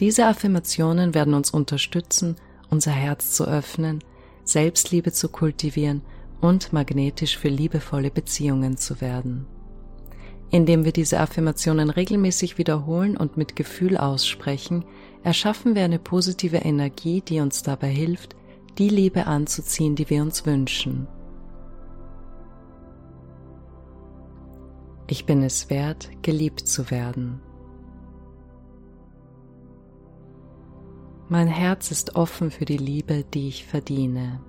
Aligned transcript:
Diese 0.00 0.26
Affirmationen 0.26 1.14
werden 1.14 1.34
uns 1.34 1.50
unterstützen, 1.50 2.36
unser 2.70 2.90
Herz 2.90 3.32
zu 3.32 3.44
öffnen, 3.44 4.02
Selbstliebe 4.42 5.12
zu 5.12 5.28
kultivieren 5.28 6.02
und 6.40 6.72
magnetisch 6.72 7.38
für 7.38 7.48
liebevolle 7.48 8.10
Beziehungen 8.10 8.76
zu 8.76 9.00
werden. 9.00 9.46
Indem 10.50 10.84
wir 10.84 10.92
diese 10.92 11.20
Affirmationen 11.20 11.90
regelmäßig 11.90 12.58
wiederholen 12.58 13.16
und 13.16 13.36
mit 13.36 13.56
Gefühl 13.56 13.96
aussprechen, 13.96 14.84
erschaffen 15.22 15.74
wir 15.74 15.84
eine 15.84 15.98
positive 15.98 16.58
Energie, 16.58 17.22
die 17.22 17.40
uns 17.40 17.62
dabei 17.62 17.88
hilft, 17.88 18.36
die 18.78 18.88
Liebe 18.88 19.26
anzuziehen, 19.26 19.94
die 19.94 20.10
wir 20.10 20.22
uns 20.22 20.44
wünschen. 20.44 21.06
Ich 25.06 25.26
bin 25.26 25.42
es 25.42 25.70
wert, 25.70 26.10
geliebt 26.22 26.60
zu 26.60 26.90
werden. 26.90 27.40
Mein 31.28 31.46
Herz 31.48 31.90
ist 31.90 32.16
offen 32.16 32.50
für 32.50 32.66
die 32.66 32.76
Liebe, 32.76 33.24
die 33.24 33.48
ich 33.48 33.64
verdiene. 33.64 34.40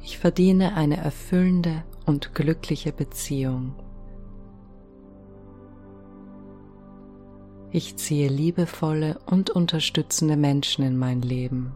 Ich 0.00 0.18
verdiene 0.18 0.74
eine 0.74 0.96
erfüllende 0.96 1.84
und 2.06 2.34
glückliche 2.34 2.92
Beziehung. 2.92 3.74
Ich 7.72 7.96
ziehe 7.96 8.28
liebevolle 8.28 9.18
und 9.26 9.50
unterstützende 9.50 10.36
Menschen 10.36 10.84
in 10.84 10.96
mein 10.96 11.20
Leben. 11.20 11.74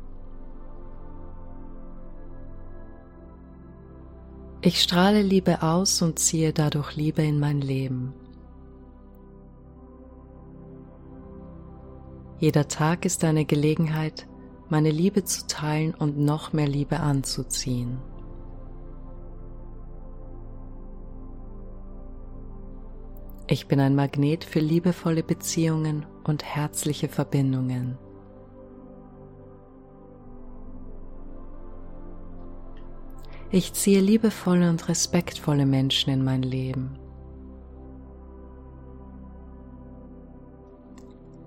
Ich 4.62 4.80
strahle 4.80 5.20
Liebe 5.20 5.62
aus 5.62 6.00
und 6.00 6.18
ziehe 6.18 6.52
dadurch 6.54 6.96
Liebe 6.96 7.22
in 7.22 7.38
mein 7.38 7.60
Leben. 7.60 8.14
Jeder 12.40 12.68
Tag 12.68 13.04
ist 13.04 13.22
eine 13.22 13.44
Gelegenheit, 13.44 14.26
meine 14.70 14.90
Liebe 14.90 15.24
zu 15.24 15.46
teilen 15.46 15.94
und 15.94 16.18
noch 16.18 16.54
mehr 16.54 16.66
Liebe 16.66 16.98
anzuziehen. 17.00 17.98
Ich 23.46 23.68
bin 23.68 23.78
ein 23.78 23.94
Magnet 23.94 24.44
für 24.44 24.60
liebevolle 24.60 25.22
Beziehungen 25.22 26.06
und 26.24 26.42
herzliche 26.42 27.08
Verbindungen. 27.08 27.98
Ich 33.50 33.74
ziehe 33.74 34.00
liebevolle 34.00 34.70
und 34.70 34.88
respektvolle 34.88 35.66
Menschen 35.66 36.10
in 36.10 36.24
mein 36.24 36.42
Leben. 36.42 36.96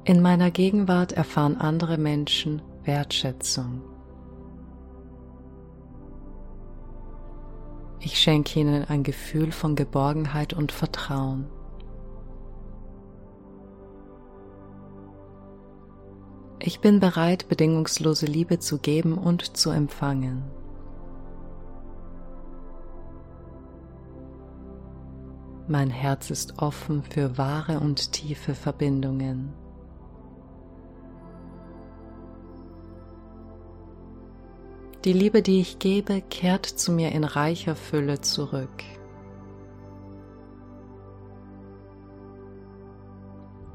In 0.05 0.21
meiner 0.21 0.51
Gegenwart 0.51 1.13
erfahren 1.13 1.55
andere 1.55 1.97
Menschen 1.97 2.61
Wertschätzung. 2.83 3.81
Ich 8.01 8.19
schenke 8.19 8.59
ihnen 8.59 8.83
ein 8.83 9.03
Gefühl 9.03 9.53
von 9.53 9.77
Geborgenheit 9.77 10.51
und 10.51 10.73
Vertrauen. 10.73 11.47
Ich 16.59 16.81
bin 16.81 16.99
bereit, 16.99 17.47
bedingungslose 17.47 18.25
Liebe 18.25 18.59
zu 18.59 18.79
geben 18.79 19.17
und 19.17 19.55
zu 19.55 19.69
empfangen. 19.69 20.43
Mein 25.69 25.89
Herz 25.89 26.29
ist 26.29 26.61
offen 26.61 27.03
für 27.03 27.37
wahre 27.37 27.79
und 27.79 28.11
tiefe 28.11 28.53
Verbindungen. 28.53 29.62
Die 35.05 35.11
Liebe, 35.11 35.41
die 35.41 35.59
ich 35.59 35.79
gebe, 35.79 36.21
kehrt 36.21 36.65
zu 36.65 36.93
mir 36.93 37.11
in 37.11 37.25
reicher 37.25 37.75
Fülle 37.75 38.21
zurück. 38.21 38.83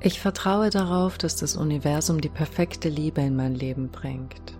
Ich 0.00 0.20
vertraue 0.20 0.70
darauf, 0.70 1.18
dass 1.18 1.36
das 1.36 1.56
Universum 1.56 2.22
die 2.22 2.30
perfekte 2.30 2.88
Liebe 2.88 3.20
in 3.20 3.36
mein 3.36 3.54
Leben 3.54 3.90
bringt. 3.90 4.56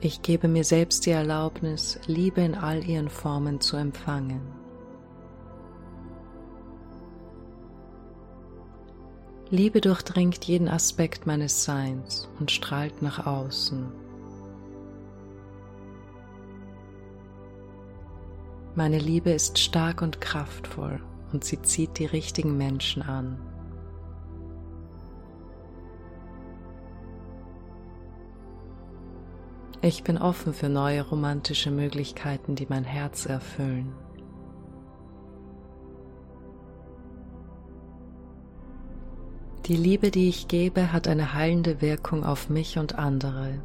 Ich 0.00 0.20
gebe 0.20 0.48
mir 0.48 0.64
selbst 0.64 1.06
die 1.06 1.12
Erlaubnis, 1.12 1.98
Liebe 2.06 2.42
in 2.42 2.54
all 2.54 2.84
ihren 2.84 3.08
Formen 3.08 3.60
zu 3.62 3.76
empfangen. 3.76 4.65
Liebe 9.50 9.80
durchdringt 9.80 10.44
jeden 10.46 10.68
Aspekt 10.68 11.24
meines 11.24 11.62
Seins 11.62 12.28
und 12.40 12.50
strahlt 12.50 13.00
nach 13.00 13.26
außen. 13.26 13.92
Meine 18.74 18.98
Liebe 18.98 19.30
ist 19.30 19.60
stark 19.60 20.02
und 20.02 20.20
kraftvoll 20.20 21.00
und 21.32 21.44
sie 21.44 21.62
zieht 21.62 21.98
die 21.98 22.06
richtigen 22.06 22.58
Menschen 22.58 23.02
an. 23.02 23.38
Ich 29.80 30.02
bin 30.02 30.18
offen 30.18 30.54
für 30.54 30.68
neue 30.68 31.02
romantische 31.02 31.70
Möglichkeiten, 31.70 32.56
die 32.56 32.66
mein 32.68 32.82
Herz 32.82 33.26
erfüllen. 33.26 33.94
Die 39.66 39.74
Liebe, 39.74 40.12
die 40.12 40.28
ich 40.28 40.46
gebe, 40.46 40.92
hat 40.92 41.08
eine 41.08 41.34
heilende 41.34 41.80
Wirkung 41.80 42.22
auf 42.22 42.48
mich 42.48 42.78
und 42.78 42.96
andere. 43.00 43.60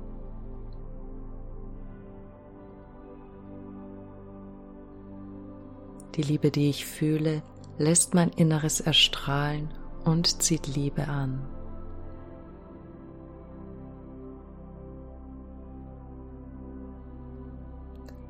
Die 6.15 6.23
Liebe, 6.23 6.49
die 6.49 6.71
ich 6.71 6.87
fühle, 6.87 7.43
lässt 7.77 8.15
mein 8.15 8.29
Inneres 8.29 8.81
erstrahlen 8.81 9.69
und 10.03 10.41
zieht 10.41 10.65
Liebe 10.65 11.07
an. 11.07 11.47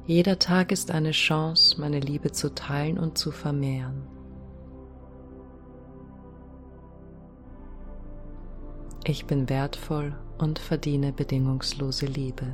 Jeder 0.06 0.40
Tag 0.40 0.74
ist 0.74 0.92
eine 0.92 1.12
Chance, 1.12 1.80
meine 1.80 2.02
Liebe 2.02 2.34
zu 2.34 2.54
teilen 2.54 3.00
und 3.00 3.18
zu 3.18 3.32
vermehren. 3.32 4.21
Ich 9.12 9.26
bin 9.26 9.50
wertvoll 9.50 10.16
und 10.38 10.58
verdiene 10.58 11.12
bedingungslose 11.12 12.06
Liebe. 12.06 12.46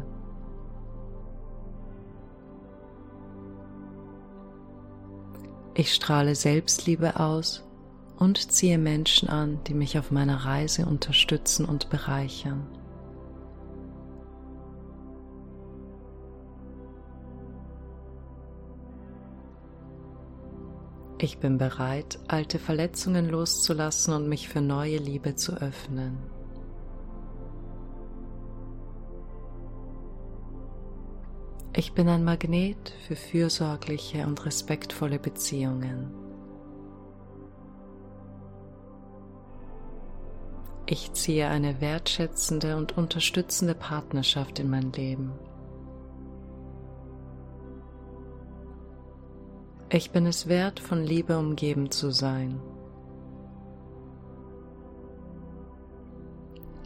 Ich 5.76 5.94
strahle 5.94 6.34
Selbstliebe 6.34 7.20
aus 7.20 7.64
und 8.18 8.52
ziehe 8.52 8.80
Menschen 8.80 9.30
an, 9.30 9.60
die 9.68 9.76
mich 9.76 10.00
auf 10.00 10.10
meiner 10.10 10.46
Reise 10.46 10.88
unterstützen 10.88 11.64
und 11.64 11.92
bereichern. 11.92 12.66
Ich 21.20 21.38
bin 21.38 21.60
bereit, 21.60 22.18
alte 22.28 22.58
Verletzungen 22.58 23.30
loszulassen 23.30 24.16
und 24.16 24.28
mich 24.28 24.50
für 24.50 24.62
neue 24.62 24.98
Liebe 24.98 25.36
zu 25.36 25.54
öffnen. 25.54 26.18
Ich 31.74 31.94
bin 31.94 32.08
ein 32.10 32.24
Magnet 32.24 32.94
für 33.08 33.16
fürsorgliche 33.16 34.26
und 34.26 34.46
respektvolle 34.46 35.20
Beziehungen. 35.20 36.12
Ich 40.90 41.12
ziehe 41.12 41.48
eine 41.50 41.82
wertschätzende 41.82 42.78
und 42.78 42.98
unterstützende 42.98 43.76
Partnerschaft 43.76 44.60
in 44.60 44.70
mein 44.70 44.94
Leben. 44.94 45.34
Ich 49.90 50.12
bin 50.12 50.26
es 50.26 50.48
wert, 50.48 50.80
von 50.80 51.04
Liebe 51.04 51.38
umgeben 51.38 51.92
zu 51.92 52.12
sein. 52.12 52.60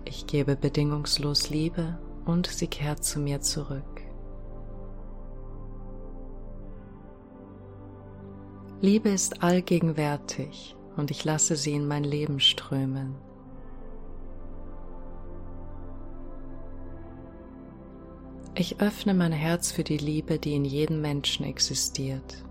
Ich 0.05 0.27
gebe 0.27 0.55
bedingungslos 0.55 1.49
Liebe 1.49 1.97
und 2.25 2.47
sie 2.47 2.67
kehrt 2.67 3.03
zu 3.03 3.19
mir 3.19 3.41
zurück. 3.41 3.90
Liebe 8.83 9.09
ist 9.09 9.43
allgegenwärtig 9.43 10.75
und 10.97 11.11
ich 11.11 11.23
lasse 11.23 11.55
sie 11.55 11.73
in 11.73 11.87
mein 11.87 12.03
Leben 12.03 12.39
strömen. 12.39 13.13
Ich 18.55 18.81
öffne 18.81 19.13
mein 19.13 19.33
Herz 19.33 19.71
für 19.71 19.83
die 19.83 19.99
Liebe, 19.99 20.39
die 20.39 20.55
in 20.55 20.65
jedem 20.65 20.99
Menschen 20.99 21.45
existiert. 21.45 22.43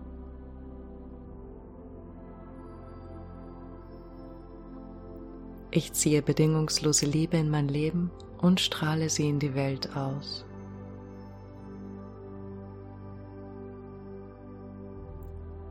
Ich 5.73 5.93
ziehe 5.95 6.23
bedingungslose 6.23 7.07
Liebe 7.07 7.39
in 7.39 7.51
mein 7.51 7.67
Leben 7.67 8.13
und 8.41 8.61
strahle 8.61 9.11
sie 9.11 9.29
in 9.29 9.41
die 9.41 9.57
Welt 9.57 9.97
aus. 9.97 10.45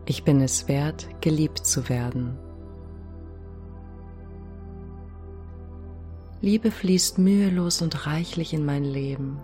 Ich 0.10 0.24
bin 0.24 0.42
es 0.42 0.68
wert, 0.68 1.08
geliebt 1.22 1.60
zu 1.60 1.88
werden. 1.88 2.36
Liebe 6.42 6.72
fließt 6.72 7.20
mühelos 7.20 7.84
und 7.84 8.08
reichlich 8.08 8.52
in 8.56 8.66
mein 8.66 8.84
Leben. 8.84 9.40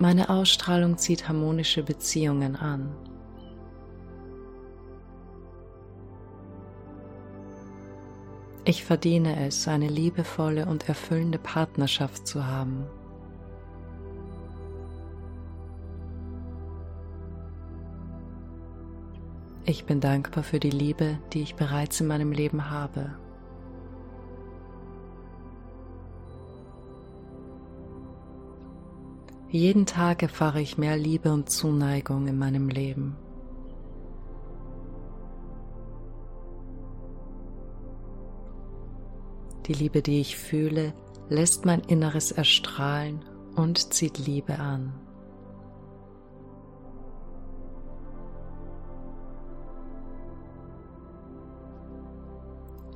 Meine 0.00 0.30
Ausstrahlung 0.30 0.98
zieht 0.98 1.28
harmonische 1.28 1.84
Beziehungen 1.84 2.56
an. 2.56 2.92
Ich 8.64 8.82
verdiene 8.82 9.46
es, 9.46 9.68
eine 9.68 9.86
liebevolle 9.86 10.66
und 10.66 10.88
erfüllende 10.88 11.38
Partnerschaft 11.38 12.26
zu 12.26 12.44
haben. 12.44 12.84
Ich 19.66 19.86
bin 19.86 19.98
dankbar 19.98 20.44
für 20.44 20.60
die 20.60 20.70
Liebe, 20.70 21.18
die 21.32 21.40
ich 21.40 21.54
bereits 21.54 21.98
in 21.98 22.06
meinem 22.06 22.32
Leben 22.32 22.70
habe. 22.70 23.14
Jeden 29.48 29.86
Tag 29.86 30.22
erfahre 30.22 30.60
ich 30.60 30.76
mehr 30.76 30.98
Liebe 30.98 31.32
und 31.32 31.48
Zuneigung 31.48 32.26
in 32.26 32.38
meinem 32.38 32.68
Leben. 32.68 33.16
Die 39.66 39.72
Liebe, 39.72 40.02
die 40.02 40.20
ich 40.20 40.36
fühle, 40.36 40.92
lässt 41.30 41.64
mein 41.64 41.80
Inneres 41.80 42.32
erstrahlen 42.32 43.24
und 43.56 43.94
zieht 43.94 44.18
Liebe 44.18 44.58
an. 44.58 45.03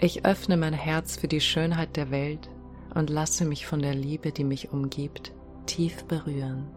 Ich 0.00 0.24
öffne 0.24 0.56
mein 0.56 0.74
Herz 0.74 1.16
für 1.16 1.26
die 1.26 1.40
Schönheit 1.40 1.96
der 1.96 2.12
Welt 2.12 2.48
und 2.94 3.10
lasse 3.10 3.44
mich 3.44 3.66
von 3.66 3.80
der 3.82 3.94
Liebe, 3.94 4.30
die 4.30 4.44
mich 4.44 4.72
umgibt, 4.72 5.32
tief 5.66 6.04
berühren. 6.04 6.68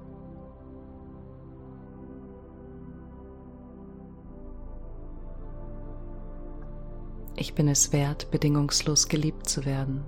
Ich 7.35 7.53
bin 7.53 7.67
es 7.67 7.93
wert, 7.93 8.31
bedingungslos 8.31 9.07
geliebt 9.07 9.47
zu 9.47 9.65
werden. 9.65 10.03